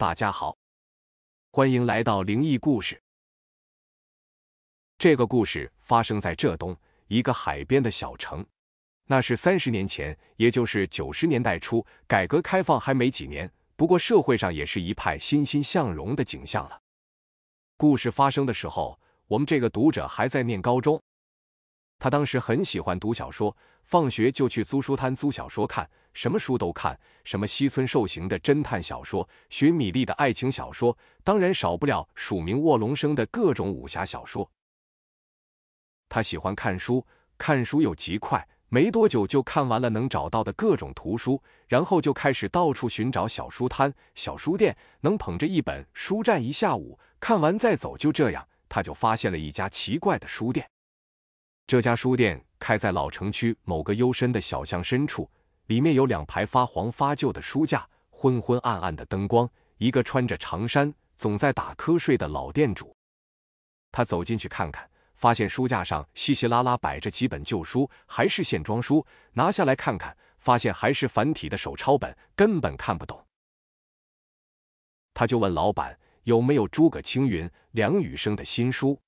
[0.00, 0.56] 大家好，
[1.52, 3.02] 欢迎来到灵异故事。
[4.96, 6.74] 这个故事发生在浙东
[7.08, 8.42] 一个海边的小城，
[9.04, 13.52] 那是三十年前，也就是九十年代初，改革开放还没几年。
[13.76, 16.80] 不过社会上也是一派欣欣向荣的景象了。
[17.76, 20.98] 故事发生的时候，我们这个读者还在念高中。
[21.98, 34.50] 他当时很喜欢读小说，放学就去租书摊租小说看，什么书都看，什么西村寿行的侦探小说、寻米粒的爱情小说，当然少不了署名卧龙生的各种武侠小说。
[36.08, 37.06] 他喜欢看书，
[37.38, 47.96] 看书又极快，没多久就看完了能找到的各种图书，然后就开始到处寻找小书摊、小书店，能捧着一本书站一下午，看完再走。
[47.96, 50.68] 就这样，他就发现了一家奇怪的书店。
[51.68, 55.30] 这家书店开在老城区某个幽深的小巷深处，
[55.70, 62.92] 里面有两排发黄发旧的书架，昏昏暗暗的灯光，一个穿着长衫、总在打瞌睡的老店主。
[63.92, 69.06] 他走进去看看，发现书架上稀稀拉拉摆着几本旧书，还是线装书。
[69.34, 73.24] 拿下来看看，发现还是繁体的手抄本，根本看不懂。
[75.14, 79.00] 他就问老板有没有诸葛青云、梁羽生的新书。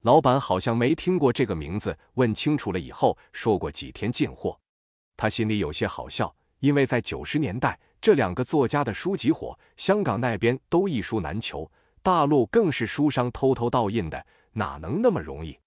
[0.00, 4.58] 老板好像没听过这个名字，问清楚了以后，说过几天进货。
[5.16, 11.70] 他心里有些好笑，因为在九十年代，这两个作家的书籍火，香港那边都一书难求，
[12.02, 15.58] 大陆更是书商偷偷盗印的，哪能那么容易？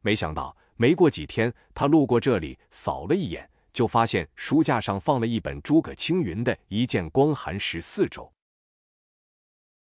[0.00, 8.22] 没想到，没过几天，他路过这里，扫了一眼，就发现书架上放了一本诸葛青云的《一剑光寒十四州》。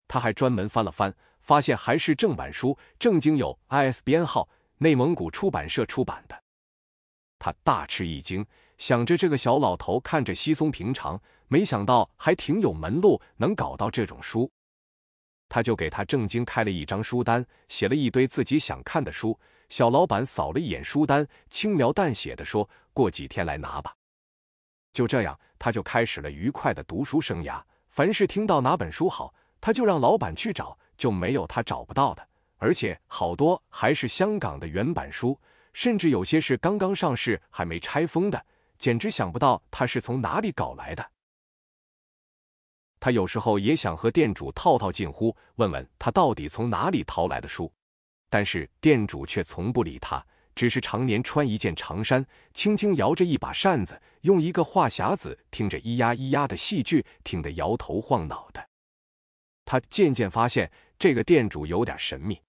[0.08, 1.14] 他还专门翻了翻。
[1.39, 6.42] 发现还是正版书，正经有 IS 编号，内蒙古出版社出版的。
[7.39, 8.45] 他大吃一惊，
[8.79, 14.51] 想着这个小老头看着稀松平常，没想到还挺有门路，能搞到这种书。
[15.48, 19.39] 他就给他正经开了一张书单，写了一堆自己想看的书。
[19.69, 23.95] 小老板扫了一眼书单，轻描淡写的说：“过几天来拿吧。”
[24.92, 27.63] 就这样，他就开始了愉快的读书生涯。
[27.89, 30.77] 凡是听到哪本书好，他就让老板去找。
[30.96, 32.27] 就没有他找不到的，
[32.57, 35.39] 而且好多还是香港的原版书，
[35.77, 38.47] 甚至有些是刚刚上市还没拆封的，
[38.79, 41.11] 简直想不到他是从哪里搞来的。
[42.98, 47.70] 他有时候也想和店主套套近乎，问问他到底从哪里淘来的书，
[48.31, 58.67] 但是店主却从不理他，只是常年穿一件长衫，轻轻摇着一把扇子，用一个话匣子听着咿呀咿呀的戏剧，听得摇头晃脑的。
[59.67, 60.73] 他渐渐发现。
[60.98, 62.41] 这个店主有点神秘，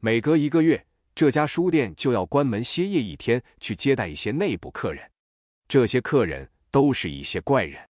[0.00, 5.10] 每隔一个月，这家书店就要关门歇业一天，去接待一些内部客人。
[5.66, 7.88] 这些客人都是一些怪人。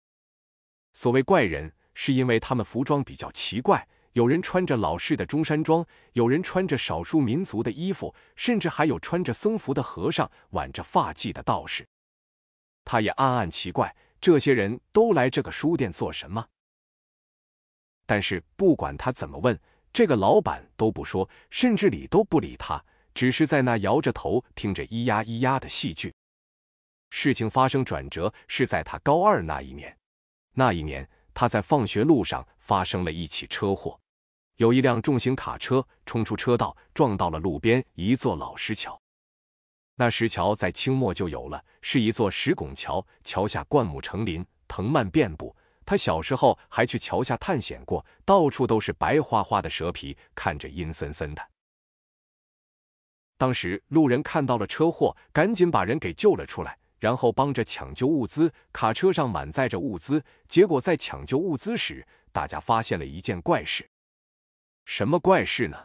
[0.92, 11.88] 所谓怪人，是因为他们服装比较奇怪，有人穿着老式的中山装，有人穿着少数民族的衣服，甚至还有穿着僧服的和尚，挽着发髻的道士。
[12.84, 16.46] 他也暗暗奇怪，这些人都来这个书店做什么？
[18.04, 19.58] 但是不管他怎么问。
[19.94, 26.12] 这个老板都不说，甚至理都不理他，只是在那摇着头听着咿呀咿呀的戏剧。
[27.10, 29.96] 事情发生转折是在他高二那一年，
[30.52, 33.98] 那一年他在放学路上发生了一起车祸，
[34.56, 39.00] 有一辆重型卡车冲出车道，撞到了路边一座老石桥。
[39.96, 45.54] 那石桥在清末就有了，是一座石拱桥，桥下灌木成林，藤蔓遍布。
[45.86, 51.53] 他小时候还去桥下探险过，到处都是白花花的蛇皮，看着阴森森的。
[53.36, 58.52] 当时路人看到了车祸，赶紧把人给救了出来，然后帮着抢救物资。
[58.72, 63.88] 卡车上满载着物资，结果在抢救物资时，大家发现了一件怪事。
[64.84, 65.76] 什么怪事呢？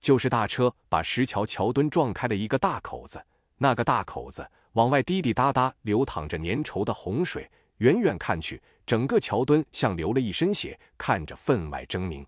[0.00, 3.20] 就是大车把石桥桥墩撞开了一个大口子，
[3.56, 8.62] 那个大口子往外滴滴答答流淌着粘稠的洪水，远远看去。
[8.86, 12.24] 整个桥墩像流了一身血，看着分外狰狞。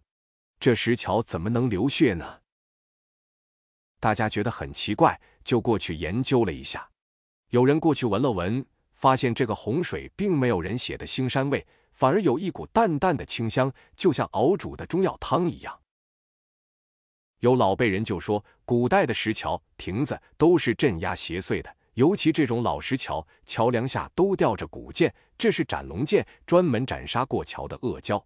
[0.59, 2.40] 这石桥怎么能流血呢？
[4.01, 6.89] 大家觉得很奇怪，就过去研究了一下。
[7.51, 8.65] 有人过去闻了闻，
[8.95, 15.79] 发现这个洪水并没有人血的腥膻味，反而有一股淡淡的清香，就像熬煮的中药汤一样。
[17.41, 21.77] 有老辈人就说，古代的石桥亭子都是镇压邪祟的。
[21.95, 28.23] 尤其这种老石桥，桥梁下都吊着古剑，这是斩龙剑，专门斩杀过桥的恶蛟。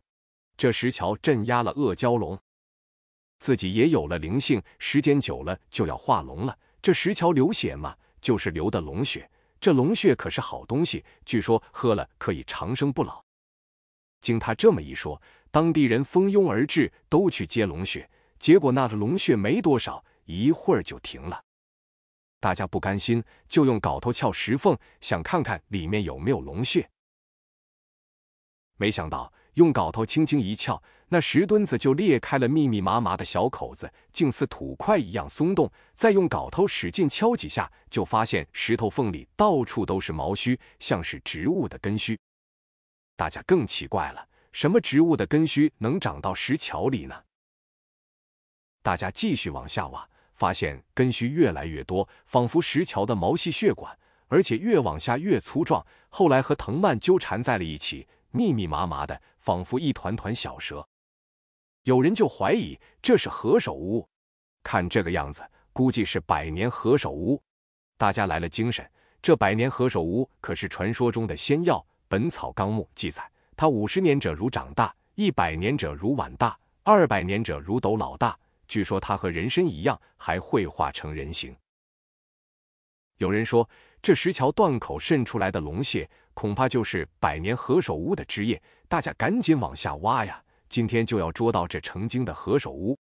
[0.57, 2.39] 这石桥镇压了恶蛟龙，
[3.45, 6.59] 自己也有了灵性，时间久了就要化龙了。
[6.81, 9.31] 这石桥流血嘛，就是流的龙血。
[9.61, 13.23] 这龙血可是好东西，据说喝了可以长生不老。
[14.23, 15.21] 经他这么一说，
[15.51, 18.09] 当地人蜂拥而至，都去接龙血。
[18.39, 21.45] 结果那个龙血没多少，一会儿就停了。
[22.41, 26.89] 大家不甘心，就用镐头撬石缝，想看看里面有没有龙血。
[28.79, 35.71] 没想到用镐头轻轻一撬，那石墩子就裂开了密密麻麻的小口子，竟似土块一样松动。
[35.95, 42.19] 再用镐头使劲敲几下，就发现石头缝里到处都是毛须，像是植物的根须。
[43.17, 47.15] 大家更奇怪了，什么植物的根须能长到石桥里呢？
[48.83, 53.97] 大家继续往下挖，发现根须越来越多，仿佛石桥的毛细血管，
[54.29, 55.87] 而且越往下越粗壮。
[56.09, 58.09] 后来和藤蔓纠缠在了一起。
[58.37, 60.85] 密密麻麻的，仿佛一团团小蛇。
[61.85, 64.09] 有人就怀疑这是何首乌，
[64.63, 67.41] 看这个样子，估计是百年何首乌。
[67.99, 68.91] 大家来了精神，
[69.21, 71.77] 这百年何首乌可是传说中的仙药，
[72.09, 78.39] 《本草纲目》记载，它五十年者如长大，一百年者如碗大，二百年者如斗老大。
[78.67, 81.55] 据说它和人参一样，还会化成人形。
[83.19, 83.69] 有人说，
[84.01, 86.09] 这石桥断口渗出来的龙血。
[86.33, 90.43] 恐怕就是百年何首乌的汁液，大家赶紧往下挖呀！
[90.75, 92.99] 今天就要捉到这成精的何首乌。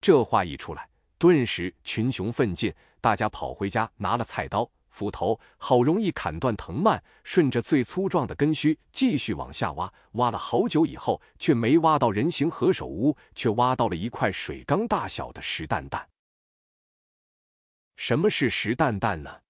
[0.00, 0.88] 这话一出来，
[1.18, 9.92] 顿时群雄奋进，大家跑回家拿了菜刀、斧头，好容易砍断藤蔓，顺着最粗壮的根须继续往下挖。
[10.12, 16.08] 挖了好久以后，却没挖到人形何首乌，却挖到了一块水缸大小的石蛋蛋。
[17.96, 19.40] 什么是石蛋蛋呢？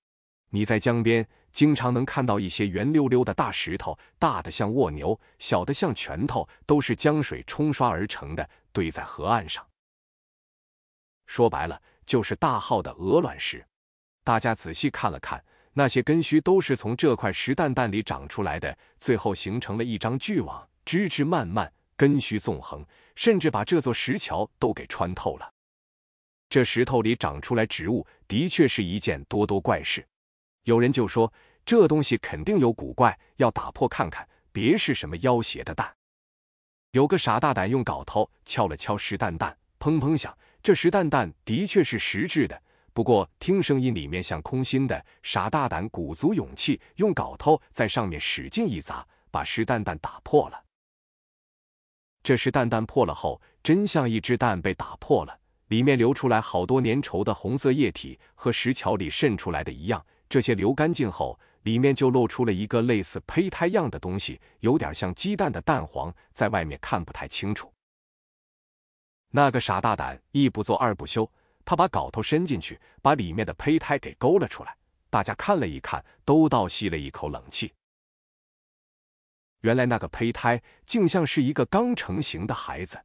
[0.49, 1.29] 你在江边。
[1.53, 9.67] 经常能看到一些圆溜溜的大石头，大的像蜗牛，小的像拳头，都是江水冲刷而成的，堆在河岸上。
[11.27, 13.65] 说白了，就是大号的鹅卵石。
[14.25, 15.43] 大家仔细看了看，
[15.73, 25.53] 那些根须都是从这块石蛋蛋里长出来的，最后形成了一张巨网，枝枝蔓蔓，根须纵横，甚至把这座石桥都给穿透了。
[26.49, 30.05] 这石头里长出来植物，的确是一件多多怪事。
[30.65, 31.33] 有人就说
[31.65, 35.95] 这东西肯定有古怪，要打破看看，别是什么妖邪的蛋。
[36.93, 42.61] 有个傻大胆用镐头敲了敲石蛋蛋，砰砰响，这石蛋蛋的确是石质的，
[42.93, 45.07] 不过听声音里面像空心的。
[45.23, 50.65] 傻大胆鼓足勇气，用镐头在上面使劲一砸，把石蛋蛋打破了。
[52.23, 60.05] 这石蛋蛋破了后，真像一只蛋被打破了，里面流出来好多粘稠的红色液体，和石桥里渗出来的一样。
[60.31, 67.71] 这些流干净后，里面就露出了一个类似胚胎样的东西，有点像鸡蛋的蛋黄，在外面看不太清楚。
[69.31, 71.31] 那个傻大胆一不做二不休，
[71.65, 74.77] 他把镐头伸进去，把里面的胚胎给勾了出来。
[75.11, 77.75] 大家看了一看，都倒吸了一口冷气。
[79.63, 83.01] 原来那个胚胎竟像是一个刚成型的孩子。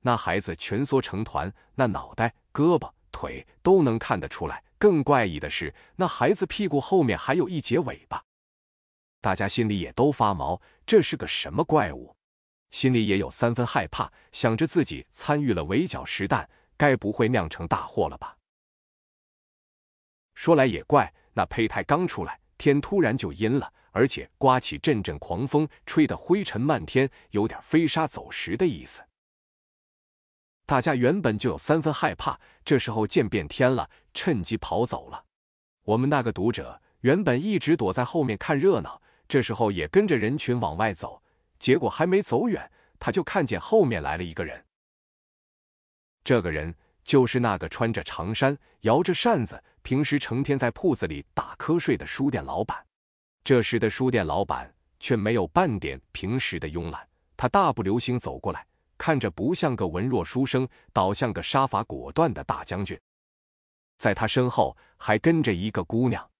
[0.00, 4.62] 那孩子蜷缩成团，那脑袋、胳膊、腿都能看得出来。
[4.78, 8.24] 更怪异的是，那孩子屁股后面还有一截尾巴，
[9.20, 12.16] 大家心里也都发毛，这是个什么怪物？
[12.70, 18.38] 心里也有三分害怕，想着自己参与了围剿石蛋，该不会酿成大祸了吧？
[20.34, 29.02] 说来也怪，那胚胎刚出来，天突然就阴了，而且刮起阵阵狂风，吹得灰尘漫天，有点飞沙走石的意思。
[30.70, 35.24] 大家原本就有三分害怕，这时候见变天了，趁机跑走了。
[35.82, 41.20] 我们那个读者原本一直躲在后面看热闹，这时候也跟着人群往外走，
[41.58, 44.64] 结果还没走远，他就看见后面来了一个人。
[46.22, 46.72] 这个人
[47.02, 52.78] 就是那个穿着长衫、摇着扇子、平时成天在铺子里打瞌睡的书店老板。
[53.42, 58.64] 这时的书店老板却没有半点平时的慵懒，他大步流星走过来。
[59.00, 63.00] 看着不像个文弱书生，倒像个杀伐果断的大将军。
[63.96, 66.30] 在他身后还跟着一个姑娘，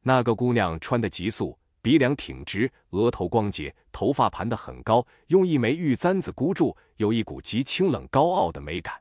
[0.00, 8.94] 那个姑娘穿的急素，鼻梁挺直，额头光洁，头发盘得很高，用一枚玉簪子箍住，有一股极清冷高傲的美感。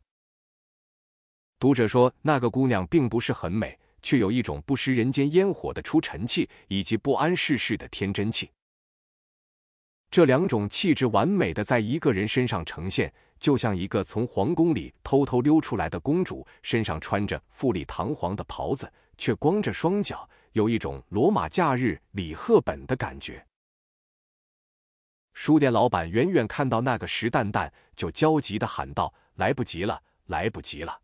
[1.60, 8.50] 读者说，那个姑娘并不是很美，却有一种不食人间烟火的出尘气，以及不谙世事的天真气。
[10.14, 23.44] 这两种气质完美的在一个人身上呈现，就像一个从皇宫里偷偷溜出来的公主，身上穿着富丽堂皇的袍子，却光着双脚，有一种罗马假日李赫本的感觉。
[25.34, 30.96] 书店老板远远看到那个石蛋蛋，就焦急的喊道：“来不及了，来不及了！”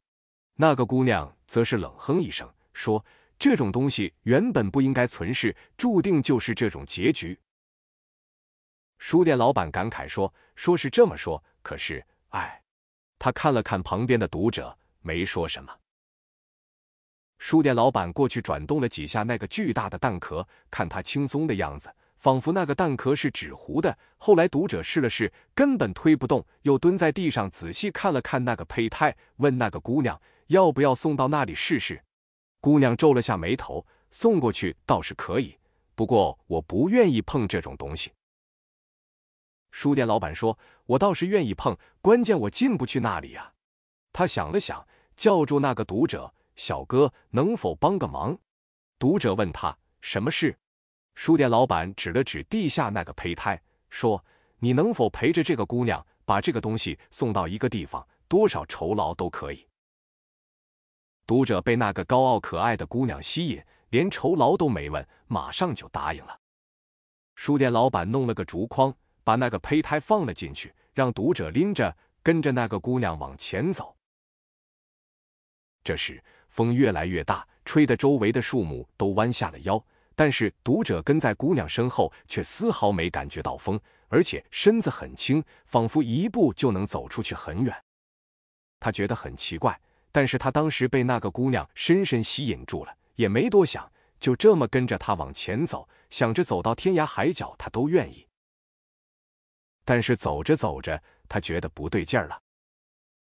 [0.53, 3.03] 那个姑娘则是冷哼一声，说
[3.39, 7.35] ：“这种东西原本不应该存世，注定就是这种结局。”
[8.99, 12.61] 书店老板感慨说：“说是这么说，可是，哎。”
[13.17, 15.73] 他看了看旁边的读者，没说什么。
[17.37, 23.97] 书店老板过去转动了几下那个巨大的蛋壳，看他轻松的样子，仿佛那个蛋壳是纸糊的。
[24.17, 32.01] 后来读者试了试，根本推不动，又蹲在地上仔细看了看那个胚胎，问那个姑娘要不要送到那里试试。
[32.61, 35.57] 姑娘皱了下眉头，送过去倒是可以，
[35.95, 38.13] 不过我不愿意碰这种东西。
[39.71, 40.57] 书店老板说
[40.87, 43.53] ：“我倒是愿意碰，关键我进不去那里呀。”
[44.11, 48.37] 他想了想，叫住那个读者：“小哥，能否帮个忙？”
[48.97, 50.57] 读者问他：“什么事？”
[51.15, 54.23] 书店老板指了指地下那个胚胎，说
[54.59, 58.05] ：“你能否陪着这个姑娘把这个东西送到一个地方？
[58.27, 59.67] 多少酬劳都可以。”
[61.27, 66.39] 读者被那个高傲可爱的姑娘吸引，连酬劳都没问，马上就答应了。
[67.35, 68.91] 书店老板弄了个竹筐。
[69.23, 73.95] 把那个胚胎放了进去，让读者拎着，跟着那个姑娘往前走。
[75.83, 79.83] 这时风越来越大，吹得周围的树木都弯下了腰。
[80.15, 87.73] 但是读者跟在姑娘身后，却丝毫没感觉到风，而且身子很轻，仿佛一步就能走出去很远。
[88.81, 89.79] 他觉得很奇怪，
[90.11, 98.27] 但是他当时被那个姑娘深深吸引住了，也没多想，就这么跟着她往前走，想着走到天涯海角，他都愿意。
[99.89, 102.39] 但是走着走着，他觉得不对劲儿了，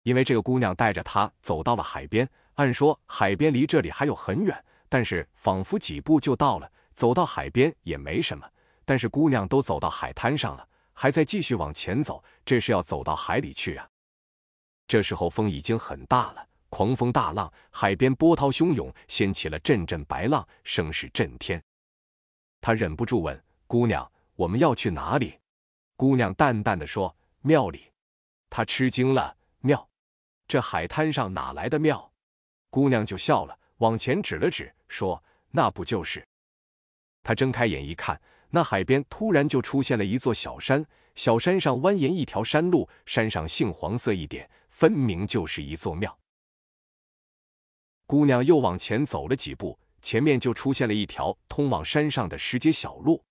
[0.03, 2.25] 因为这个姑娘带着他走到了海边。
[2.53, 6.71] 按说海边离这里还有很远，但是仿佛几步就到了。
[6.93, 8.49] 走到海边也没什么，
[8.85, 13.85] 但是姑娘都走到海滩上了，还在继续往前走，这是要走到海里去啊！
[14.87, 21.61] 这时候风已经很大了，狂风大浪，海边波涛汹涌，掀起了阵阵白浪，声势震天。
[22.61, 25.37] 他忍不住问姑娘：“我们要去哪里？”
[25.95, 27.91] 姑娘淡淡的说：“庙里。”
[28.49, 29.89] 他吃惊了：“庙？
[30.47, 32.11] 这海滩上哪来的庙？”
[32.69, 36.25] 姑娘就笑了，往前指了指，说：“那不就是？”
[37.23, 40.85] 他睁开眼一看，那海边突然就出现了一座小山，
[41.15, 46.15] 小山上蜿蜒一条山路，山上杏黄色一点，分明就是一座庙。
[48.05, 53.23] 姑娘又往前走了几步，前面就出现了一条通往山上的石阶小路。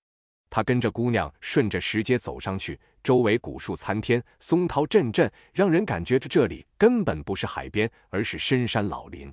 [0.54, 9.28] 他跟着姑娘顺着石阶走上去，周围古树参天，松涛阵阵，让人感觉着这里根本不是海边，而是深山老林。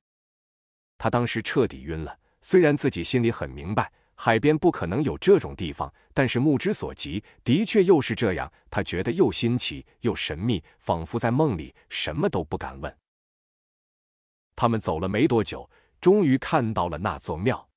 [0.98, 2.18] 他当时彻底晕了。
[2.42, 8.51] 虽然自己心里很明白，海边不可能有这种地方，但是目之所及，的确又是这样。
[8.72, 12.98] 他觉得又新奇又神秘，仿佛在梦里，什么都不敢问。
[14.56, 17.70] 他们走了没多久，终于看到了那座庙。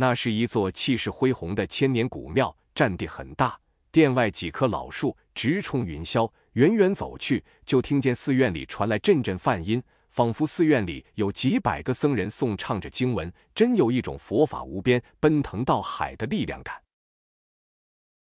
[0.00, 3.60] 那是一座气势恢宏的千年古庙，占地很大。
[3.92, 16.82] 殿外几棵老树直冲云霄，远远走去，就听见寺院里传来阵阵梵音，仿佛寺院里有几百个僧人诵唱着经文，真有一种佛法无边、奔腾到海的力量感。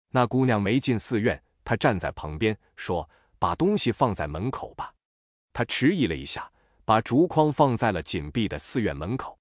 [0.09, 3.09] 那姑娘没进寺院，她站在旁边说
[3.39, 4.93] ：“把东西放在门口吧。”
[5.55, 6.51] 她迟疑了一下，
[6.85, 9.39] 把竹筐放在了紧闭的寺院门口，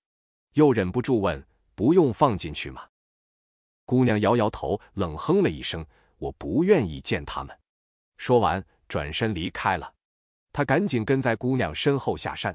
[0.54, 1.44] 又忍不住问。
[1.80, 2.86] 不用放进去吗？
[3.86, 5.86] 姑娘摇摇头，冷哼了一声
[6.20, 7.58] ：“我不愿意见他们。”
[8.20, 9.94] 说完，转身离开了。
[10.52, 12.54] 他赶紧跟在姑娘身后下山。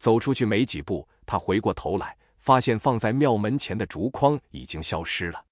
[0.00, 5.46] 走出去没几步，他回过头来，发现放在庙门前的竹筐已经消失了。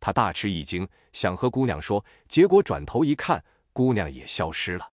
[0.00, 3.44] 他大吃一惊，想和姑娘说，结果转头一看，
[3.74, 4.90] 姑娘也消失了。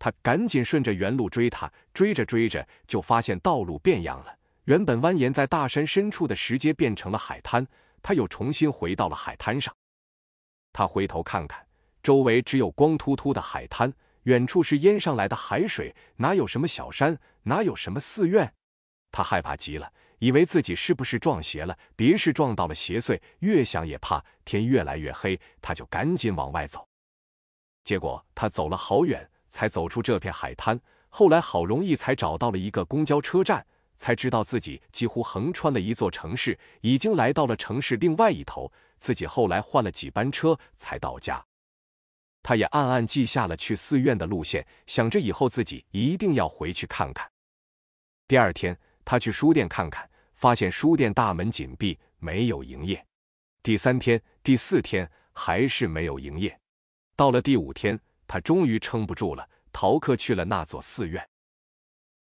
[0.00, 4.37] 他赶紧顺着原路追，她追着追着，就发现道路变样了。
[4.68, 7.66] 原本蜿蜒在大山深处的石阶变成了海滩，
[8.02, 9.74] 他又重新回到了海滩上。
[10.74, 11.66] 他回头看看，
[12.02, 13.90] 周围只有光秃秃的海滩，
[14.24, 18.52] 远处是淹上来的海水，哪有什么小山，哪有什么寺院？
[19.10, 23.18] 他害怕极了，以为自己是不是撞邪了，别是撞到了邪祟。
[23.38, 26.86] 越想也怕，天越来越黑，他就赶紧往外走。
[27.84, 30.78] 结果他走了好远，才走出这片海滩。
[31.08, 33.66] 后来好容易才找到了一个公交车站。
[33.98, 38.72] 才知道自己几乎横穿了一座城市，已经来到了城市另外一头。
[38.96, 41.44] 自己后来换了几班车才到家。
[42.42, 47.30] 他也暗暗记下了去寺院的路线，想着以后自己一定要回去看看。
[48.26, 53.04] 第二天，他去书店看看，发现书店大门紧闭，没有营业。
[53.62, 56.58] 第三天、第四天还是没有营业。
[57.14, 61.24] 到了第五天，他终于撑不住了，逃课去了那座寺院。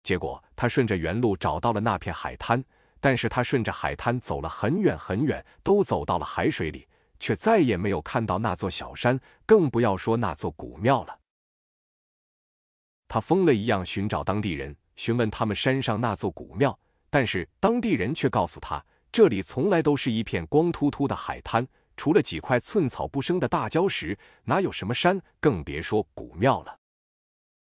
[0.07, 2.65] 结果他顺着原路找到了那片海滩，
[3.01, 6.87] 但是他顺着海滩走了很远很远，都走到了海水里。
[7.19, 11.19] 却再也没有看到那座小山，更不要说那座古庙了。
[13.09, 16.79] 他疯了一样寻找当地人，询问他们山上那座古庙，
[17.11, 26.79] 但是当地人却告诉他，这里从来都是一片光秃秃的海滩，除了几块寸草不生的大礁石，哪有什么山，更别说古庙了。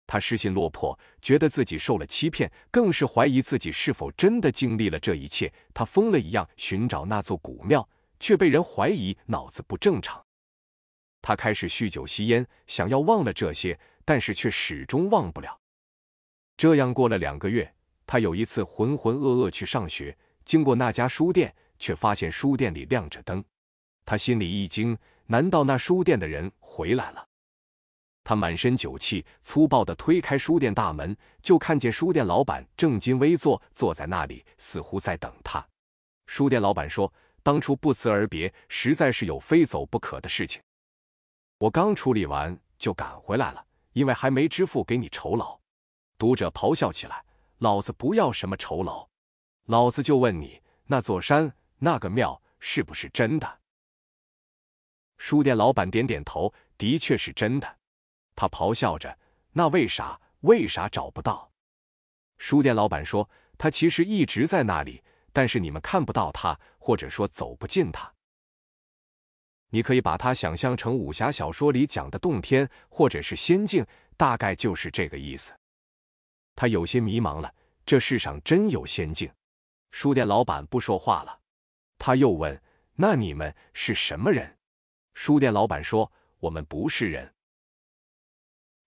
[0.08, 5.54] 他失心落魄，觉得自己受了欺骗，更是怀疑自己是否真的经历了这一切。
[5.74, 7.88] 他疯了一样寻找那座古庙，
[8.20, 10.26] 却被人怀疑脑子不正常。
[11.22, 13.80] 他开始酗酒吸烟，想要忘了这些。
[14.08, 15.60] 但是却始终忘不了。
[16.56, 17.70] 这样过了两个月，
[18.06, 23.44] 他有一次浑浑噩噩去上学，经过那家书店，却发现书店里亮着灯。
[24.06, 27.27] 他心里一惊，难道那书店的人回来了？
[28.28, 35.66] 他满身酒气，粗暴地推开书店大门，就看见书店老板正襟危坐，坐在那里，似乎在等他。
[36.26, 40.62] 书店老板说：“当初不辞而别，实在是有非走不可的事情。
[41.58, 45.58] 我刚处理完，就赶回来了。”因为还没支付给你酬劳，
[46.18, 47.24] 读者咆哮起来
[47.60, 49.08] ：“老子不要什么酬劳，
[49.68, 53.60] 老子就问你，那座山、那个庙是不是真的？”
[55.18, 57.77] 书店老板点点头，的确是真的。
[58.38, 59.18] 他咆哮着
[59.52, 60.22] ：“那为啥？
[60.42, 61.52] 为啥找不到？”
[62.38, 63.28] 书店老板说
[63.58, 65.04] ：“他其实一直在那里，
[65.34, 68.14] 但是你们看不到他，或者说走不进他。”
[69.72, 75.52] 你可以把它想象成武侠小说里讲的洞天，或者是仙境，大概就是这个意思。
[76.56, 77.54] 他有些迷茫了，
[77.86, 79.30] 这世上真有仙境？
[79.90, 81.40] 书店老板不说话了。
[81.98, 82.62] 他又问
[82.96, 84.58] ：“那你们是什么人？”
[85.16, 87.34] 书店老板说：“我们不是人。”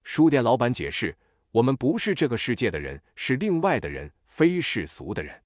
[0.02, 1.16] 书店老板解释
[1.52, 5.42] ：“我们不是这个世界的人，是另外的人，非世俗的人。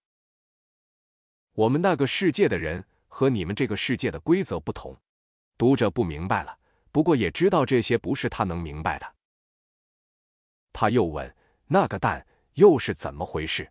[1.53, 4.97] 我们那个世界的人和你们这个世界的规则不同。”
[5.57, 6.59] 读者不明白了，
[6.91, 9.15] 不过也知道这些不是他能明白的。
[10.73, 11.33] 他又问
[11.69, 13.71] ：“那个蛋又是怎么回事？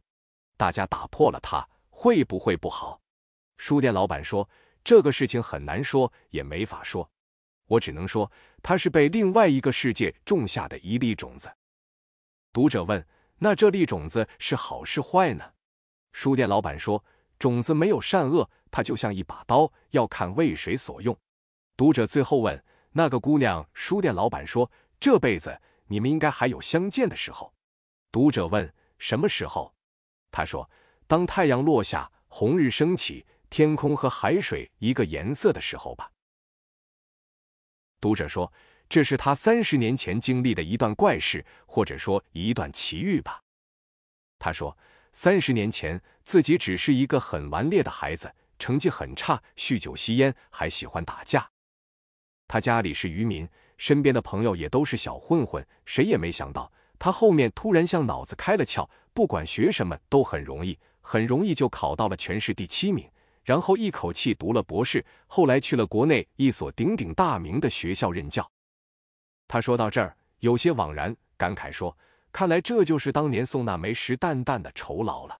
[0.55, 3.01] 大家打破了它，会不会不好？”
[3.57, 4.49] 书店老板说
[4.81, 7.11] ：“这个事情很难说，也没法说。
[7.73, 8.31] 我只能说，
[8.61, 11.51] 它是被另外一个世界种下的一粒种子。”
[12.53, 13.05] 读者问
[13.39, 15.43] ：“那这粒种子是好是坏呢？”
[16.13, 17.03] 书店老板说
[17.39, 21.17] ：“种子没有善恶，它就像一把刀，要看为谁所用。”
[21.75, 27.51] 读者最后问：“那个姑娘？”书店老板说：“这辈子你们应该还有相见的时候。”
[28.13, 29.73] 读者问：“什么时候？”
[30.29, 30.69] 他说
[31.07, 36.11] ：“当太阳落下，红日升起，天空和海水一个颜色的时候吧。”
[38.03, 38.51] 读者说
[38.89, 43.39] ：“这是他三十年前经历的一段怪事，或者说一段奇遇吧。”
[44.37, 44.77] 他说
[45.13, 51.49] ：“三十年前，自己只是一个很顽劣的孩子，成绩很差，酗酒吸烟，还喜欢打架。”
[52.45, 55.65] 他家里是渔民，身边的朋友也都是小混混。
[55.85, 63.09] 谁也没想到，他后面突然像脑子开了窍，不管学什么都很容易，很容易就考到了全市第七名，
[63.43, 68.49] 然后一口气读了博士，后来去了国内一所鼎鼎大名的学校任教。
[69.47, 71.97] 他说到这儿，有些惘然，感慨说
[72.31, 75.39] ：“看来这就是当年送那枚石蛋蛋的酬劳了。”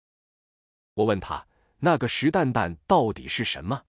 [0.96, 1.48] 我问他
[1.80, 3.84] ：“那个石蛋蛋到底是什么？”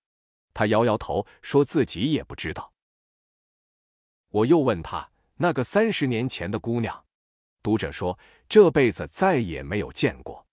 [0.55, 2.72] 他摇摇头，说自己也不知道。
[4.29, 7.05] 我又问他那个三十年前的姑娘，
[7.62, 8.16] 读者说
[8.48, 10.43] 这辈子再也没有见过。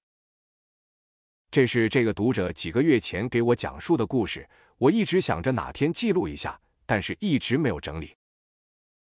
[1.52, 8.16] 这是这个读者几个月前给我讲述的故事，我一直想着哪天记录一下，但是一直没有整理。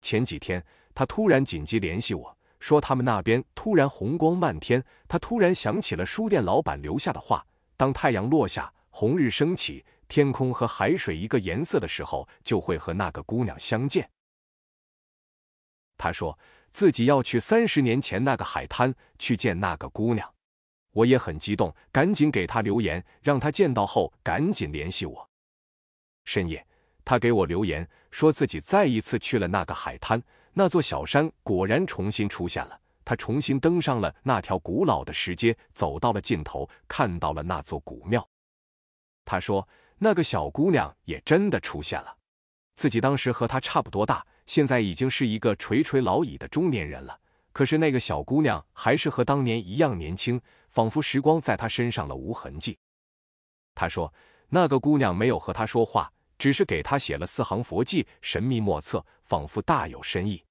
[0.01, 14.09] 前几天他突然紧急联系我说，他们那边突然红光漫天，他突然想起了书店老板留下的话：当太阳落下，红日升起，天空和海水一个颜色的时候，就会和那个姑娘相见。
[15.97, 16.39] 他说
[16.71, 20.33] 自己要去三十年前那个海滩去见那个姑娘，
[20.99, 25.29] 我也很激动，赶紧给他留言，让他见到后赶紧联系我。
[26.25, 26.65] 深夜，
[27.05, 30.21] 他给我留言，说自己再一次去了那个海滩，
[30.53, 32.77] 那座小山果然重新出现了。
[33.05, 38.27] 他重新登上了那条古老的石阶，走到了尽头，看到了那座古庙。
[39.23, 39.67] 他说，
[39.99, 42.13] 那个小姑娘也真的出现了，
[42.75, 44.25] 自己当时和她差不多大。
[44.45, 47.17] 现在已经是一个垂垂老矣的中年人了，
[47.51, 52.77] 可是那个小姑娘还是和当年一样年轻，仿佛时光在她身上了无痕迹。
[53.75, 54.13] 他说，
[54.49, 60.43] 那个姑娘没有和他说话，只是给他写了四行佛记，神秘莫测，仿佛大有深意。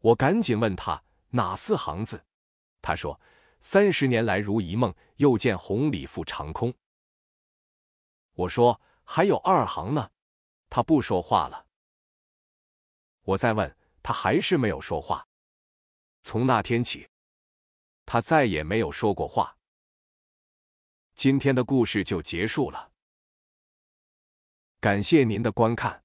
[0.00, 2.24] 我赶紧问他哪四行字，
[2.80, 3.20] 他说
[3.60, 6.72] ：“三十年来如一梦，又见红里赴长空。”
[8.34, 10.10] 我说：“还有二行呢。”
[10.70, 11.66] 他不说话了。
[13.22, 15.26] 我再问他，还是没有说话。
[16.26, 17.08] 从那天起，
[18.04, 19.56] 他再也没有说过话。
[21.14, 22.90] 今天的故事就结束了，
[24.80, 26.02] 感谢您的观看。